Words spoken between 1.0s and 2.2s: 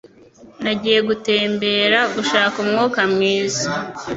gutembera